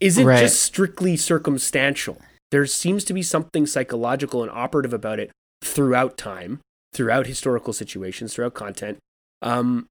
isn't 0.00 0.24
Right. 0.26 0.40
just 0.40 0.60
strictly 0.62 1.16
circumstantial. 1.16 2.18
There 2.50 2.66
seems 2.66 3.04
to 3.04 3.12
be 3.14 3.22
something 3.22 3.66
psychological 3.66 4.42
and 4.42 4.50
operative 4.50 4.92
about 4.92 5.18
it 5.18 5.30
throughout 5.62 6.16
time, 6.16 6.60
throughout 6.92 7.26
historical 7.26 7.72
situations, 7.72 8.34
throughout 8.34 8.54
content. 8.54 8.98
Um, 9.42 9.86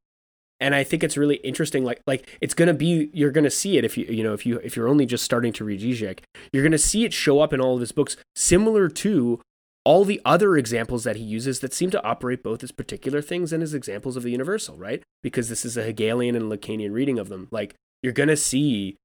and 0.60 0.74
I 0.74 0.84
think 0.84 1.04
it's 1.04 1.18
really 1.18 1.36
interesting. 1.38 1.84
Like, 1.84 2.02
like 2.08 2.38
it's 2.40 2.54
gonna 2.54 2.74
be 2.74 3.10
you're 3.14 3.32
gonna 3.32 3.50
see 3.52 3.78
it 3.78 3.84
if 3.84 3.98
you 3.98 4.06
you 4.06 4.24
know 4.24 4.34
if 4.34 4.46
you 4.46 4.58
if 4.64 4.76
you're 4.76 4.88
only 4.88 5.06
just 5.06 5.24
starting 5.26 5.52
to 5.54 5.66
read 5.66 5.82
Zizek, 5.82 6.20
you're 6.54 6.64
gonna 6.64 6.78
see 6.78 7.04
it 7.04 7.12
show 7.14 7.42
up 7.42 7.52
in 7.52 7.60
all 7.60 7.74
of 7.76 7.82
his 7.82 7.92
books, 7.92 8.16
similar 8.36 8.88
to 8.90 9.42
all 9.84 10.06
the 10.06 10.22
other 10.26 10.56
examples 10.58 11.04
that 11.04 11.16
he 11.18 11.24
uses 11.24 11.60
that 11.60 11.74
seem 11.74 11.92
to 11.92 12.04
operate 12.04 12.42
both 12.42 12.64
as 12.64 12.72
particular 12.72 13.22
things 13.22 13.54
and 13.54 13.62
as 13.62 13.74
examples 13.74 14.16
of 14.16 14.24
the 14.24 14.32
universal, 14.32 14.78
right? 14.78 15.04
Because 15.22 15.48
this 15.50 15.64
is 15.66 15.78
a 15.78 15.84
Hegelian 15.84 16.36
and 16.36 16.50
Lacanian 16.52 16.92
reading 16.94 17.20
of 17.20 17.28
them. 17.30 17.48
Like 17.52 17.76
you're 18.02 18.14
gonna 18.14 18.38
see 18.38 18.96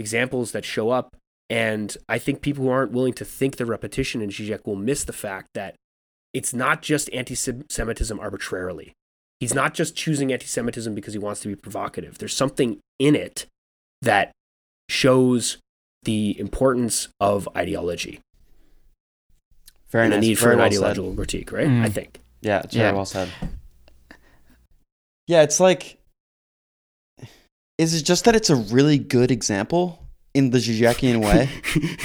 examples 0.00 0.50
that 0.52 0.64
show 0.64 0.90
up, 0.90 1.14
and 1.48 1.96
I 2.08 2.18
think 2.18 2.42
people 2.42 2.64
who 2.64 2.70
aren't 2.70 2.90
willing 2.92 3.12
to 3.14 3.24
think 3.24 3.56
the 3.56 3.66
repetition 3.66 4.20
in 4.22 4.30
Zizek 4.30 4.66
will 4.66 4.74
miss 4.76 5.04
the 5.04 5.12
fact 5.12 5.48
that 5.54 5.74
it's 6.32 6.52
not 6.54 6.80
just 6.82 7.08
anti-Semitism 7.12 8.18
arbitrarily. 8.18 8.92
He's 9.38 9.54
not 9.54 9.74
just 9.74 9.94
choosing 9.96 10.32
anti-Semitism 10.32 10.94
because 10.94 11.12
he 11.14 11.18
wants 11.18 11.40
to 11.42 11.48
be 11.48 11.54
provocative. 11.56 12.18
There's 12.18 12.36
something 12.36 12.78
in 12.98 13.14
it 13.14 13.46
that 14.02 14.32
shows 14.88 15.58
the 16.02 16.38
importance 16.40 17.08
of 17.20 17.48
ideology 17.56 18.20
Very 19.90 20.04
and 20.06 20.10
nice. 20.12 20.20
the 20.20 20.28
need 20.28 20.38
for 20.38 20.50
an 20.52 20.58
well 20.58 20.66
ideological 20.66 21.14
critique, 21.14 21.52
right? 21.52 21.66
Mm. 21.68 21.84
I 21.84 21.88
think. 21.88 22.20
Yeah, 22.42 22.60
it's 22.64 22.74
very 22.74 22.88
Yeah. 22.88 22.94
well 22.94 23.04
said. 23.04 23.28
Yeah, 25.26 25.42
it's 25.42 25.60
like. 25.60 25.98
Is 27.80 27.94
it 27.94 28.02
just 28.04 28.24
that 28.26 28.36
it's 28.36 28.50
a 28.50 28.56
really 28.56 28.98
good 28.98 29.30
example 29.30 30.06
in 30.34 30.50
the 30.50 30.58
Zizekian 30.58 31.24
way? 31.24 31.48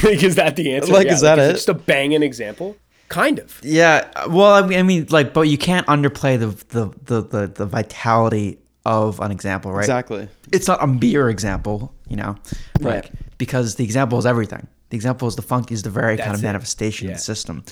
like, 0.09 0.23
is 0.23 0.35
that 0.35 0.55
the 0.55 0.73
answer? 0.73 0.93
Like, 0.93 1.07
is 1.07 1.19
that 1.21 1.37
is 1.37 1.49
it? 1.49 1.53
Just 1.53 1.69
a 1.69 1.73
banging 1.73 2.23
example? 2.23 2.77
Kind 3.09 3.39
of. 3.39 3.59
Yeah, 3.61 4.07
well, 4.29 4.53
I 4.53 4.65
mean, 4.65 4.79
I 4.79 4.83
mean, 4.83 5.07
like, 5.09 5.33
but 5.33 5.41
you 5.41 5.57
can't 5.57 5.85
underplay 5.87 6.39
the 6.39 6.47
the 6.69 6.85
the 7.03 7.21
the, 7.21 7.47
the 7.47 7.65
vitality 7.65 8.57
of 8.85 9.19
an 9.19 9.31
example, 9.31 9.71
right? 9.73 9.83
Exactly. 9.83 10.29
It's 10.53 10.67
not 10.67 10.81
a 10.81 10.87
mere 10.87 11.29
example, 11.29 11.93
you 12.07 12.15
know, 12.15 12.35
Right. 12.79 13.03
like 13.03 13.11
because 13.37 13.75
the 13.75 13.83
example 13.83 14.17
is 14.17 14.25
everything. 14.25 14.67
The 14.91 14.95
example 14.95 15.27
is 15.27 15.35
the 15.35 15.41
funk 15.41 15.71
is 15.71 15.81
the 15.83 15.89
very 15.89 16.15
kind 16.17 16.33
of 16.35 16.39
it. 16.39 16.43
manifestation 16.43 17.07
Yeah. 17.07 17.13
of 17.15 17.17
the 17.19 17.23
system. 17.23 17.63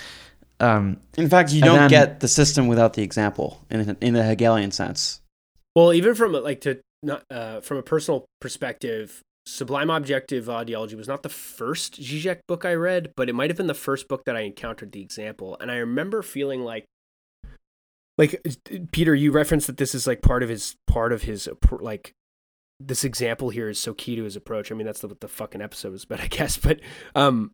Um, 0.59 0.97
In 1.17 1.29
fact, 1.29 1.51
you 1.53 1.61
don't 1.61 1.77
then- 1.77 1.89
get 1.89 2.19
the 2.19 2.27
system 2.27 2.67
without 2.67 2.93
the 2.93 3.01
example 3.03 3.63
in 3.69 3.95
in 4.01 4.13
the 4.13 4.23
Hegelian 4.23 4.71
sense. 4.71 5.21
Well, 5.75 5.93
even 5.93 6.15
from 6.15 6.33
like 6.33 6.61
to 6.61 6.79
not 7.03 7.23
uh, 7.29 7.61
from 7.61 7.77
a 7.77 7.83
personal 7.83 8.25
perspective, 8.39 9.21
Sublime 9.45 9.89
Object 9.89 10.31
of 10.31 10.49
Ideology 10.49 10.95
was 10.95 11.07
not 11.07 11.23
the 11.23 11.29
first 11.29 12.01
Zizek 12.01 12.39
book 12.47 12.63
I 12.63 12.73
read, 12.73 13.11
but 13.15 13.29
it 13.29 13.33
might 13.33 13.49
have 13.49 13.57
been 13.57 13.67
the 13.67 13.73
first 13.73 14.07
book 14.07 14.23
that 14.25 14.37
I 14.37 14.41
encountered 14.41 14.91
the 14.91 15.01
example. 15.01 15.57
And 15.59 15.69
I 15.69 15.75
remember 15.75 16.21
feeling 16.21 16.63
like, 16.63 16.85
like 18.17 18.41
Peter, 18.91 19.13
you 19.13 19.31
referenced 19.31 19.67
that 19.67 19.77
this 19.77 19.93
is 19.93 20.07
like 20.07 20.21
part 20.21 20.43
of 20.43 20.49
his 20.49 20.75
part 20.87 21.11
of 21.11 21.23
his 21.23 21.49
like 21.71 22.13
this 22.79 23.03
example 23.03 23.49
here 23.49 23.69
is 23.69 23.79
so 23.79 23.93
key 23.93 24.15
to 24.15 24.23
his 24.23 24.35
approach. 24.35 24.71
I 24.71 24.75
mean, 24.75 24.85
that's 24.85 25.01
the, 25.01 25.07
what 25.07 25.19
the 25.19 25.27
fucking 25.27 25.61
episode 25.61 25.91
was 25.91 26.03
about, 26.03 26.19
I 26.21 26.27
guess. 26.27 26.57
But 26.57 26.79
um, 27.15 27.51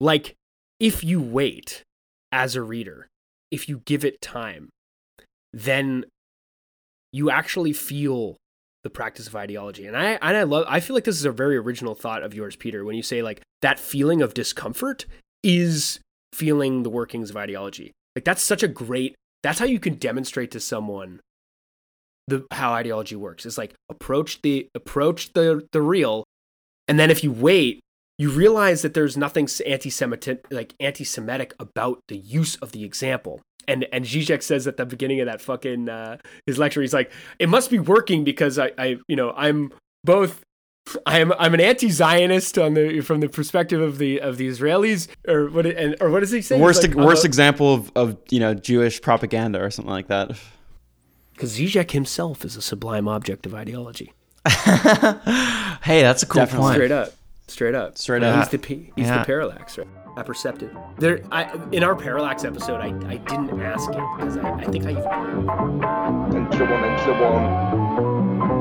like 0.00 0.34
if 0.78 1.02
you 1.02 1.20
wait 1.20 1.82
as 2.32 2.56
a 2.56 2.62
reader, 2.62 3.08
if 3.50 3.68
you 3.68 3.82
give 3.84 4.04
it 4.04 4.20
time, 4.20 4.70
then 5.52 6.04
you 7.12 7.30
actually 7.30 7.72
feel 7.72 8.36
the 8.84 8.90
practice 8.90 9.26
of 9.26 9.34
ideology. 9.34 9.86
And 9.86 9.96
I 9.96 10.12
and 10.22 10.36
I 10.36 10.44
love 10.44 10.66
I 10.68 10.78
feel 10.78 10.94
like 10.94 11.04
this 11.04 11.16
is 11.16 11.24
a 11.24 11.32
very 11.32 11.56
original 11.56 11.94
thought 11.94 12.22
of 12.22 12.34
yours, 12.34 12.54
Peter, 12.54 12.84
when 12.84 12.94
you 12.94 13.02
say 13.02 13.22
like 13.22 13.42
that 13.62 13.80
feeling 13.80 14.22
of 14.22 14.34
discomfort 14.34 15.06
is 15.42 15.98
feeling 16.32 16.84
the 16.84 16.90
workings 16.90 17.30
of 17.30 17.36
ideology. 17.36 17.92
Like 18.14 18.24
that's 18.24 18.42
such 18.42 18.62
a 18.62 18.68
great 18.68 19.16
that's 19.42 19.58
how 19.58 19.66
you 19.66 19.80
can 19.80 19.94
demonstrate 19.94 20.52
to 20.52 20.60
someone 20.60 21.20
the 22.28 22.46
how 22.52 22.72
ideology 22.72 23.16
works. 23.16 23.44
It's 23.44 23.58
like 23.58 23.74
approach 23.88 24.42
the 24.42 24.68
approach 24.74 25.32
the 25.32 25.66
the 25.72 25.82
real 25.82 26.24
and 26.86 26.98
then 26.98 27.10
if 27.10 27.24
you 27.24 27.32
wait 27.32 27.80
you 28.16 28.30
realize 28.30 28.82
that 28.82 28.94
there's 28.94 29.16
nothing 29.16 29.48
anti-Semitic, 29.66 30.46
like 30.50 30.74
anti-Semitic 30.78 31.52
about 31.58 32.00
the 32.06 32.16
use 32.16 32.54
of 32.56 32.70
the 32.70 32.84
example. 32.84 33.40
And 33.68 33.86
and 33.92 34.04
Zizek 34.04 34.42
says 34.42 34.66
at 34.66 34.76
the 34.76 34.86
beginning 34.86 35.20
of 35.20 35.26
that 35.26 35.40
fucking 35.40 35.88
uh, 35.88 36.18
his 36.46 36.58
lecture, 36.58 36.80
he's 36.80 36.94
like, 36.94 37.10
it 37.38 37.48
must 37.48 37.70
be 37.70 37.78
working 37.78 38.24
because 38.24 38.58
I, 38.58 38.72
I 38.78 38.96
you 39.08 39.16
know 39.16 39.32
I'm 39.36 39.72
both 40.04 40.44
I'm 41.06 41.32
I'm 41.38 41.54
an 41.54 41.60
anti-Zionist 41.60 42.58
on 42.58 42.74
the 42.74 43.00
from 43.00 43.20
the 43.20 43.28
perspective 43.28 43.80
of 43.80 43.98
the 43.98 44.20
of 44.20 44.36
the 44.36 44.48
Israelis 44.48 45.08
or 45.26 45.48
what 45.50 45.66
and 45.66 45.96
or 46.00 46.10
what 46.10 46.20
does 46.20 46.30
he 46.30 46.42
say? 46.42 46.60
worst 46.60 46.94
worst 46.94 47.24
example 47.24 47.72
of, 47.74 47.92
of 47.94 48.18
you 48.30 48.38
know 48.40 48.54
Jewish 48.54 49.00
propaganda 49.00 49.62
or 49.62 49.70
something 49.70 49.92
like 49.92 50.08
that. 50.08 50.32
because 51.32 51.58
Zizek 51.58 51.92
himself 51.92 52.44
is 52.44 52.56
a 52.56 52.62
sublime 52.62 53.08
object 53.08 53.46
of 53.46 53.54
ideology. 53.54 54.12
hey, 54.46 56.02
that's 56.02 56.22
a 56.22 56.26
cool 56.26 56.42
Definitely. 56.42 56.64
point. 56.66 56.74
Straight 56.74 56.92
up, 56.92 57.12
straight 57.46 57.74
up, 57.74 57.96
Straight 57.98 58.22
up. 58.22 58.36
He's 58.36 58.54
up. 58.54 58.60
the 58.62 58.74
he's 58.96 59.06
Yeah. 59.06 59.18
the 59.18 59.24
parallax, 59.24 59.78
right? 59.78 59.88
Apperceptive. 60.16 60.70
There, 60.98 61.20
I 61.32 61.50
in 61.72 61.82
our 61.82 61.96
parallax 61.96 62.44
episode, 62.44 62.80
I, 62.80 62.88
I 63.08 63.16
didn't 63.16 63.60
ask 63.60 63.90
it 63.90 63.96
because 64.16 64.36
I, 64.38 64.52
I 64.60 64.64
think 64.64 64.84
I 64.86 64.90
even 64.92 65.02
and 65.02 66.54
so 66.54 66.64
on 66.64 66.84
and 66.84 67.00
so 67.00 67.14
on. 67.24 68.54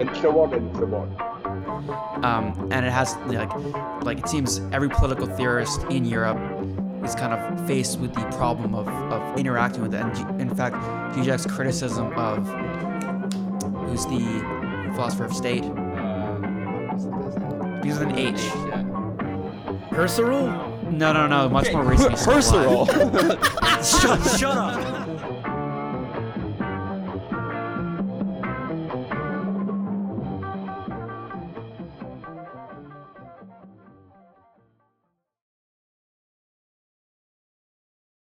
And 0.00 0.16
so 0.16 0.40
on 0.40 0.52
and 0.54 0.76
so 0.76 0.84
on. 0.96 2.24
um, 2.24 2.68
and 2.72 2.84
it 2.84 2.90
has 2.92 3.16
like 3.26 3.52
like 4.04 4.18
it 4.18 4.28
seems 4.28 4.60
every 4.72 4.88
political 4.88 5.26
theorist 5.26 5.84
in 5.84 6.04
Europe 6.04 6.38
is 7.04 7.14
kind 7.14 7.32
of 7.32 7.66
faced 7.66 7.98
with 8.00 8.12
the 8.14 8.24
problem 8.36 8.74
of, 8.74 8.88
of 8.88 9.38
interacting 9.38 9.82
with 9.82 9.94
it. 9.94 10.00
And 10.00 10.40
in 10.40 10.54
fact, 10.54 10.76
Zizek's 11.16 11.46
criticism 11.46 12.12
of 12.16 12.46
who's 13.88 14.06
the 14.06 14.90
philosopher 14.94 15.24
of 15.24 15.32
state 15.34 15.64
begins 17.82 17.98
with 17.98 18.08
an 18.10 18.18
H. 18.18 18.36
Husserl. 19.90 20.92
No, 20.92 21.12
no, 21.12 21.26
no, 21.26 21.48
much 21.48 21.72
more 21.72 21.82
recent. 21.84 22.12
Husserl. 22.16 22.86
shut, 24.00 24.38
shut 24.38 24.56
up. 24.56 25.01